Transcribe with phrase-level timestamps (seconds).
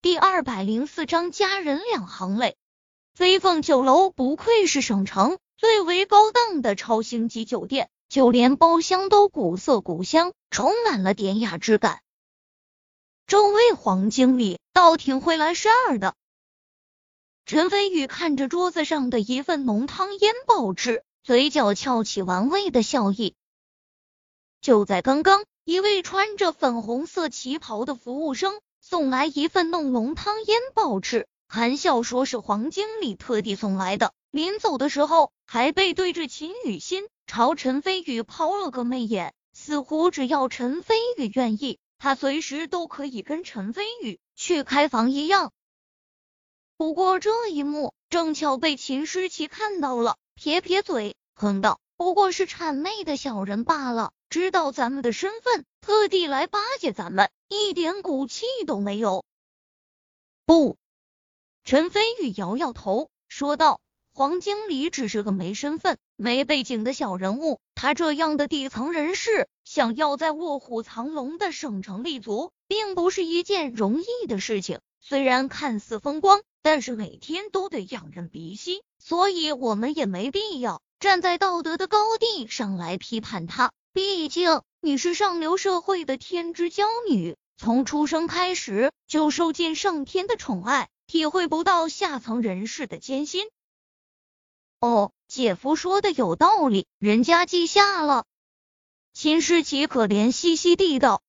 [0.00, 2.56] 第二百零四章家人两行泪。
[3.16, 12.00] 飞凤酒楼不愧是省城最为高档的超星级酒店，就连包厢都古色古香，充满了典雅之感。
[13.26, 16.14] 这位黄经理倒挺会来事儿的。
[17.44, 23.34] 陈飞宇看着桌子上的一份浓汤腌鲍翅，嘴角翘起玩味的笑意。
[24.60, 28.60] 就在刚刚，一位穿着粉红色旗袍的服务生。
[28.90, 34.14] 送来一份弄龙汤腌鲍翅，含笑说是黄经理特地送来的。
[34.30, 45.52] 临走的时候，还背对着秦雨欣，朝陈飞宇抛了个媚眼，似乎只要陈飞宇愿意，他随时都可以跟陈飞宇去开房一样。
[46.78, 59.24] 不过这一幕正巧被秦诗琪看到了，撇撇嘴，哼道：“不过是谄媚的小人罢了。”知道咱们的身份，特地来巴结咱们，一点骨气都没有。
[60.44, 60.76] 不，
[61.64, 63.80] 陈飞宇摇摇头说道
[64.12, 74.80] ：“黄经理只是个没身份、没背景的小人物，他这样的底层人士，想要在卧虎藏龙的省城立足，并不是一件容易的事情。
[75.00, 93.48] 虽然看似风光，但是每天都得仰人鼻息，所以我们也没必要站在道德的高地上来批判他。”毕竟你是上流社会的天之娇女，从出生开始就受尽上天的宠爱，体会不到下层人士的艰辛。
[94.80, 98.24] 哦，姐夫说的有道理，人家记下了。
[99.12, 101.22] 秦诗琪可怜兮兮地道。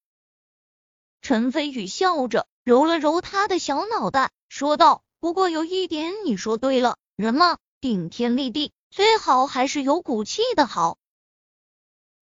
[1.24, 10.98] 陈飞宇笑着揉了揉他的小脑袋，说道：“不过有一点你说对了，人嘛，顶天立地，最好还是有骨气的好。”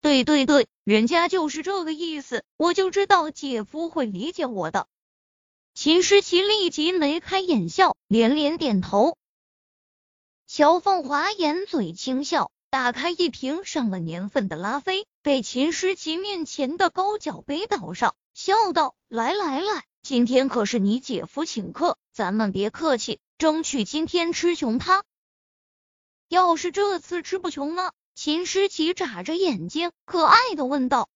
[0.01, 4.87] 对对对，人家就是这个意思，我就知道姐夫会理解我的。
[5.73, 9.17] 秦诗琪立即眉开眼笑，连连点头。
[10.45, 25.03] 乔凤华掩嘴轻笑，打开一瓶上了年份的拉菲，给秦诗琪面前的高脚杯倒上，笑道：“来来来，今天可是你姐夫请客，咱们别客气，争取今天吃穷他。
[26.27, 31.07] 要是这次吃不穷呢？”秦诗琪眨着眼睛，可爱的问道：“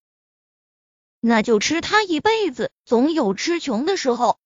[1.20, 4.38] 那就吃他一辈子，总有吃穷的时候。”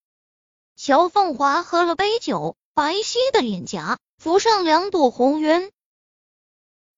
[0.78, 5.72] 乔凤华喝了杯酒，白皙的脸颊浮上两朵红晕。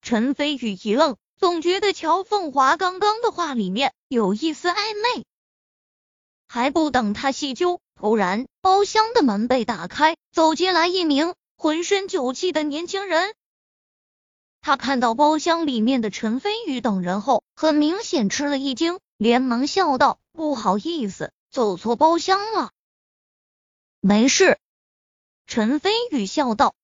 [0.01, 5.25] 陈飞宇一愣，总觉得乔凤华刚刚的话里面有一丝暧昧。
[6.47, 13.33] 还不等他细究，突然包厢的门被打开，走进来一名浑身酒气的年轻人。
[14.67, 22.71] 他看到包厢里面的陈飞宇等人后，很明显吃了一惊，连忙笑道：“不好意思，走错包厢了。”
[24.01, 24.59] 没事，
[25.45, 26.75] 陈飞宇笑道。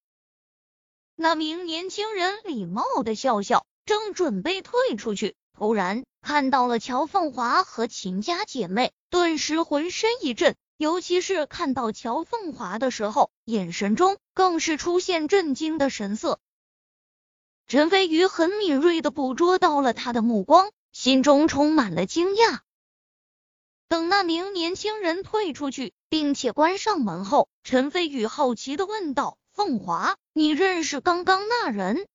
[1.18, 16.40] 那名年轻人礼貌的笑笑，正准备退出去，突然看到了乔凤华和秦家姐妹，顿时浑身一震，尤其是看到乔凤华的时候，眼神中更是出现震惊的神色。
[17.68, 22.60] 陈飞宇很敏锐的捕捉到了他的目光，心中充满了惊讶。
[23.88, 32.08] 等那名年轻人退出去，并且关上门后，陈飞宇好奇的问道：“凤华，你认识刚刚那人？”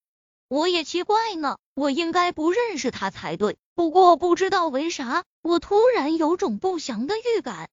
[0.49, 3.57] 我也奇怪呢，我应该不认识他才对。
[3.75, 7.69] 不过不知道为啥，我突然有种不祥的预感。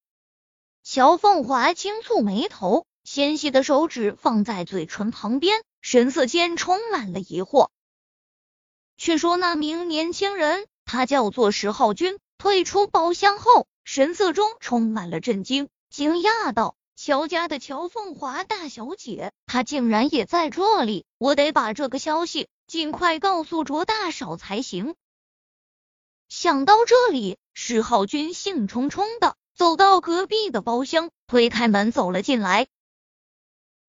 [0.83, 5.63] 乔凤华轻蹙眉头，纤细的手指放在嘴唇旁边。
[5.89, 7.69] 神色间充满了疑惑。
[8.97, 21.07] 却说那名年轻人，他叫做石浩军，退出包厢后，神色中充满了震惊，惊讶道：“乔家的乔凤华大小姐，她竟然也在这里！
[21.19, 24.97] 我得把这个消息尽快告诉卓大嫂才行。”
[26.29, 32.67] 想到这里，石浩军兴冲冲的走到隔壁的包厢，推开门走了进来，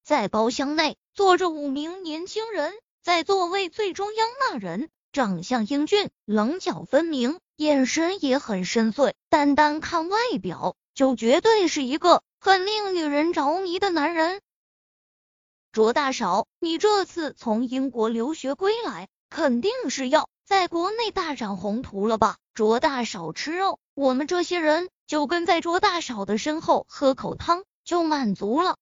[0.07, 0.95] 在包厢内。
[1.13, 2.71] 坐着五名年轻人，
[3.03, 9.11] 在座位最中央那人长相英俊，棱角分明，眼神也很深邃。
[9.27, 14.39] 单单看外表，就绝对是一个很令女人着迷的男人。
[15.73, 22.37] 卓大嫂，你这次从英国留学归来，肯定是要在国内大展宏图了吧？
[22.53, 28.77] 卓大少吃肉，我们这些人就跟在卓大少的身后喝口汤就满足了。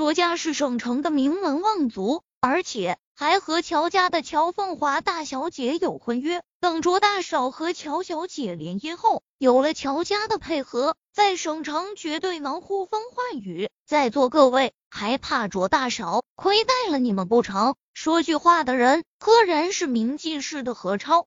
[0.00, 6.42] 卓家是省城的名门望族，而且还和乔家的乔凤华大小姐有婚约。
[6.58, 13.68] 等卓大少和乔小姐联姻后，有了乔家的配合，在省城绝对能呼风唤雨。
[13.84, 17.74] 在座各位还怕卓大少亏待了你们不成？
[17.92, 21.26] 说句话的人，赫然是明记市的何超。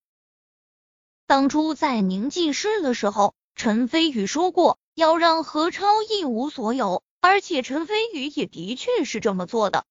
[1.28, 9.86] 当初在明记市的时候，陈飞宇说过要让何超一无所有，而且陈飞宇也的确是这么做的。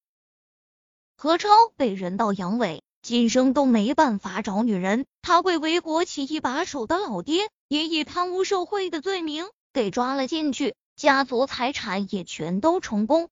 [1.17, 5.07] 何超被人道阳痿，今生都没办法找女人。
[5.23, 13.29] 他贵为国企一把手的老爹，也以贪污受贿的罪名给抓了进去，家族财产也全都充公。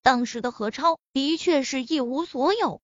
[0.00, 2.80] 当时的何超的确是一无所有。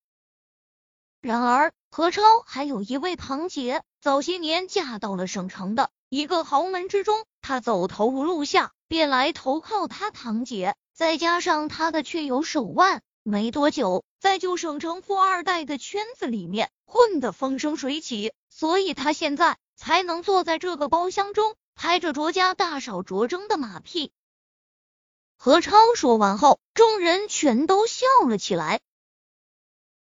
[1.23, 13.03] 然而，何超还有一位堂姐，早些年嫁到了省城的一个豪门之中，她走投无路下，便来投靠他堂姐，再加上他的确有手腕。
[13.23, 24.13] 没多久，在旧省城富二代的圈子里面混得风生水起，所以他现在才能坐在这个包厢中，拍着卓家大少卓征的马屁。
[25.37, 28.81] 何超说完后，众人全都笑了起来。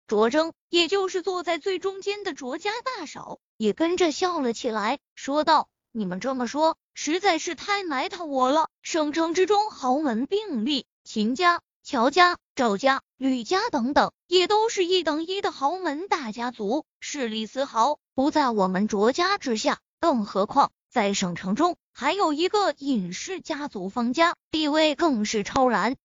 [0.05, 8.69] 卓征，也就是坐在最中间的卓家大少，也跟着笑了起来，说道：“你们这么说，实在是太埋汰我了。
[8.81, 19.79] 省城之中豪门并立，秦家。”乔家、赵家、吕家等等，也都是一等一的豪门大家族，势力丝毫不在我们卓家之下。
[19.99, 25.97] 更何况在省城中还有一个隐世家族方家，地位更是超然。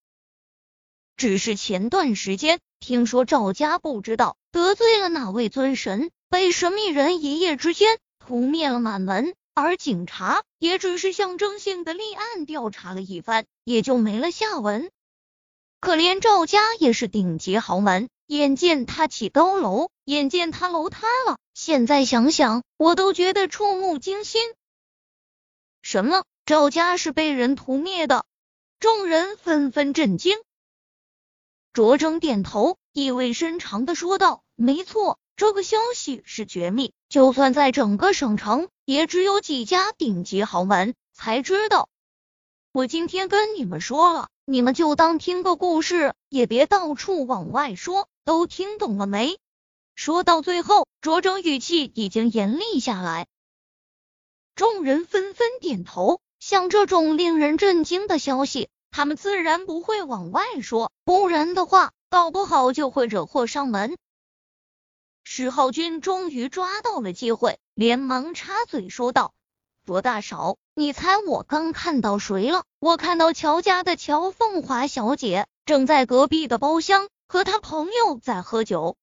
[1.17, 14.91] 只是前段时间听说赵家不知道得罪了哪位尊神，被神秘人一夜之间屠灭了满门，而警察也只是象征性的立案调查了一番，也就没了下文。
[15.81, 24.43] 可怜赵家也是顶级豪门，眼见他起高楼，眼见他楼塌了，现在想想我都觉得触目惊心。
[25.83, 26.25] 什么？
[26.45, 28.25] 赵家是被人屠灭的？
[28.81, 30.39] 众人纷纷震惊。
[31.73, 41.89] 卓征点头，意味深长的说道：“没错，这个消息是绝密，就算在整个省城，也只有几家顶级豪门才知道。
[42.73, 48.09] 我今天跟你们说了。”你们就当听个故事，也别到处往外说。
[48.25, 49.37] 都听懂了没？
[49.95, 53.27] 说到最后，卓征语气已经严厉下来。
[54.55, 56.21] 众人纷纷点头。
[56.41, 63.99] 像这种令人震惊的消息，他们自然不会往外说，不然的话，搞不好就会惹祸上门。
[65.31, 69.35] 石浩军终于抓到了机会，连忙插嘴说道。
[69.85, 72.65] 卓大少，你猜我刚看到谁了？
[72.79, 78.97] 我看到乔家的乔凤华小姐正在隔壁的包厢和她朋友在喝酒。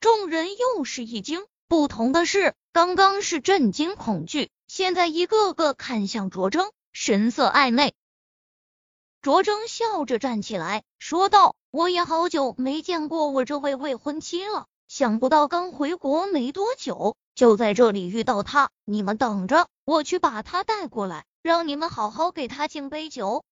[0.00, 7.94] 众人又是一惊，不同的是，刚刚是震惊恐惧，现在一个个看向卓征，神色暧昧。
[9.22, 14.66] 卓征笑着站起来，说道：“我也好久没见过我这位未婚妻了，
[14.96, 23.44] 想不到刚回国没多久。”就在这里遇到他，你们等着，我去把他带过来，让你们好好给他敬杯酒。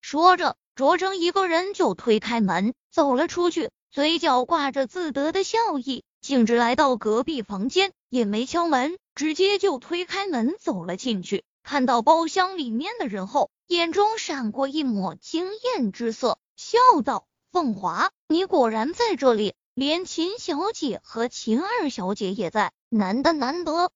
[0.00, 11.44] 说着，卓征一个人就推开门走了出去，嘴角挂着自得的笑意，径直来到隔壁房间，也没敲门，直接就推开门走了进去。
[11.62, 23.90] 看到包厢里面的人后，眼中闪过一抹惊艳之色，笑道：“凤华，你果然在这里。”连秦小姐和秦二小姐也在，难得难得。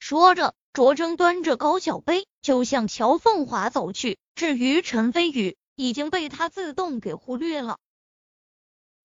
[0.00, 4.18] 说着，卓征端着高脚杯就向乔凤华走去。
[4.34, 7.78] 至于陈飞宇，已经被他自动给忽略了。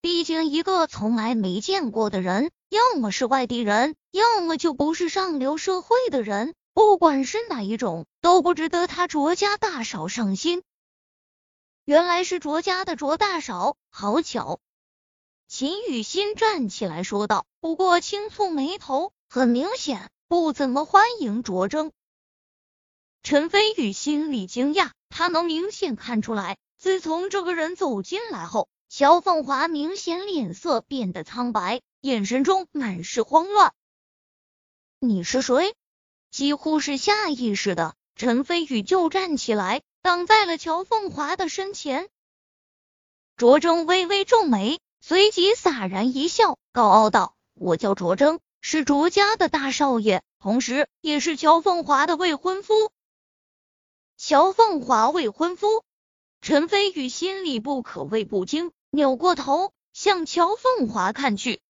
[0.02, 6.56] 毕竟，一个从来没见过的人，要么是外地人，要么就不是上流社会的人。
[6.74, 10.64] 不管是哪一种，都不值得他卓家大嫂上心。
[11.86, 14.60] 原来是卓家的卓大嫂，好巧。
[15.48, 21.92] 秦雨欣站起来说道，不过轻蹙眉头，很明显不怎么欢迎卓征。
[23.22, 33.72] 陈飞宇心里惊讶，他能明显看出来，自从这个人走进来后，乔凤华明显脸色变得苍白，眼神中满是慌乱。
[35.00, 35.75] 你是谁？
[36.32, 42.10] 几乎是下意识的，陈飞宇就站起来，挡在了乔凤华的身前。
[43.38, 44.80] 卓征微微皱眉。
[45.08, 52.74] 随即洒然一笑，高傲道：“我叫卓征，是卓家的大少爷，同时也是乔凤华的未婚夫。”
[54.18, 55.84] 乔凤华未婚夫，
[56.42, 58.72] 陈飞宇心里不可谓不惊。
[58.90, 61.62] 扭过头向乔凤华看去。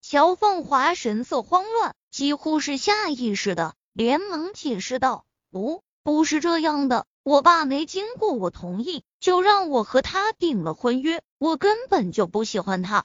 [0.00, 13.04] 乔凤华神色慌乱，几乎是下意识的，连忙解释道：“不，不是这样的，我爸没经过我同意，就让我和他订了婚约，我根本就不喜欢他。”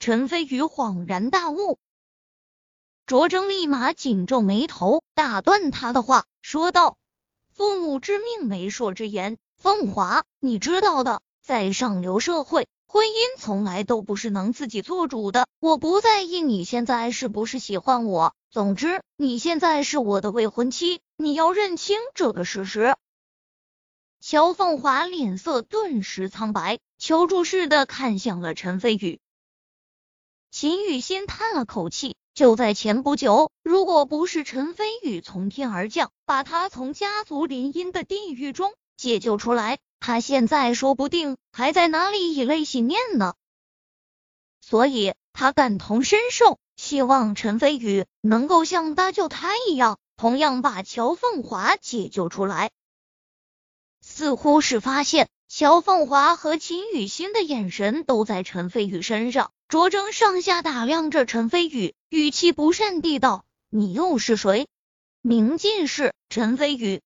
[0.00, 1.78] 陈飞宇恍然大悟，
[3.04, 6.96] 卓征立马紧皱眉头，打断他的话，说道
[7.52, 15.46] ：“父母之命，媒妁之言，凤华，你知道的，在上流社会。”婚姻从来都不是能自己做主的。
[15.58, 22.96] 我不在意你现在是不是喜欢我，总之你现在是我的未婚妻，你要认清这个事实。
[24.20, 29.20] 乔凤华脸色顿时苍白，求助似的看向了陈飞宇。
[30.50, 39.78] 秦雨欣叹了口气，就在前不久，如果不是陈飞宇从天而降，把他从家族联姻的地狱中解救出来。
[39.98, 43.34] 他现在说不定还在哪里以泪洗面呢，
[44.60, 52.70] 所以他感同身受，希望陈飞宇能够像搭救他一样，同样把乔凤华解救出来。
[54.00, 64.66] 似乎是发现乔凤华和秦雨欣的眼神都在陈飞宇身上，卓征上下打量着陈飞宇，语气不善地道：“你又是谁？”
[65.22, 67.00] 明进士陈飞宇。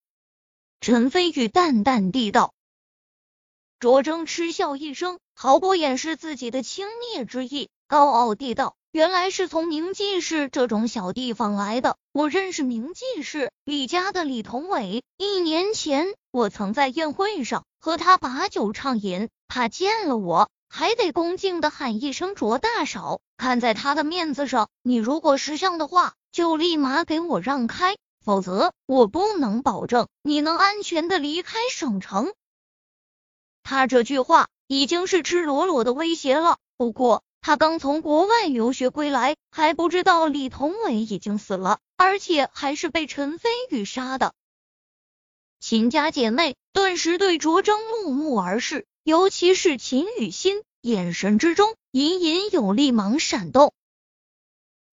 [0.80, 2.54] 陈飞宇淡淡地道。
[3.78, 11.98] 卓征嗤笑一声，毫不掩饰自己的轻蔑之意，高傲地道：“原来是从明记市这种小地方来的。
[12.12, 23.20] 我认识明记市李家的李同伟，一年前我曾在宴会上和他把酒畅饮，他见了我还得恭敬的喊一声卓大嫂。
[23.36, 32.32] 看在他的面子上，你如果识相的话，就立马给我让开，否则我不能保证你能安全的离开省城。”
[33.64, 36.58] 他这句话已经是赤裸裸的威胁了。
[36.76, 44.32] 不过他刚从国外留学归来，还不知道李同伟已经死了，而且还是被陈飞宇杀的。
[45.60, 53.74] 秦家姐妹顿时对卓征怒目而视，尤其是秦雨欣，眼神之中隐隐有厉芒闪动。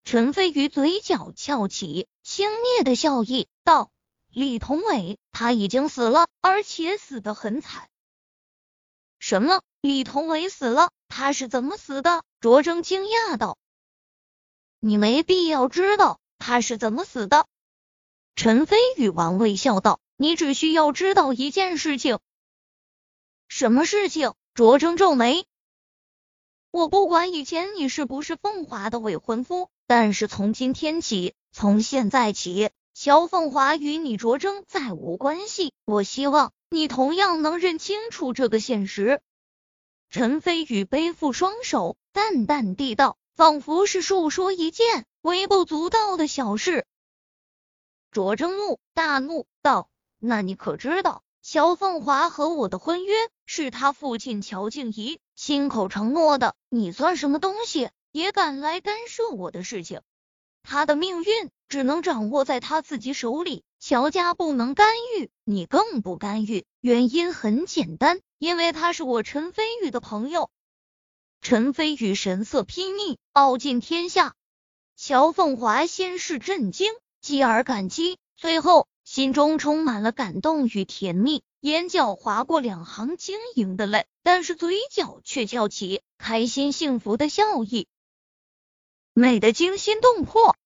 [0.04, 3.90] 陈飞宇嘴角翘起，轻蔑的笑意道
[4.30, 7.88] ：“李同伟他已经死了，而且死得很惨。”
[9.20, 9.62] 什么？
[9.80, 10.92] 李同伟死了？
[11.08, 12.24] 他是怎么死的？
[12.42, 13.58] 卓征惊讶道。
[14.82, 17.48] 你没必要知道他是怎么死的。
[18.36, 20.02] 陈飞宇玩味笑道。
[20.18, 22.20] 你只需要知道一件事情。
[23.48, 24.34] 什么事情？
[24.54, 25.46] 卓征皱眉。
[26.72, 35.72] 我不管以前你是不是凤华的未婚夫，但是从今天起，从现在起，萧凤华与你卓征再无关系。
[35.86, 36.52] 我希望。
[36.70, 39.22] 你同样能认清楚这个现实。
[40.10, 46.86] 陈飞宇背负双手，淡淡地道，仿佛是述说一件微不足道的小事。
[48.12, 53.14] 卓征怒，大怒道：“那你可知道，乔凤华和我的婚约
[53.46, 56.56] 是他父亲乔静怡亲口承诺的？
[56.70, 60.02] 你算什么东西，也敢来干涉我的事情？
[60.64, 66.66] 他的命运只能掌握在他自己手里。”乔家不能干预，你更不干预。
[66.82, 70.50] 原因很简单，因为他是我陈飞宇的朋友。
[71.42, 74.34] 陈飞宇神色拼命，傲尽天下。
[74.96, 87.88] 乔凤华先是震惊，继而感激，最后心中充满了感动与甜蜜，眼角划过两行晶莹的泪，但是嘴角却翘起开心幸福的笑意，
[89.14, 90.57] 美得惊心动魄。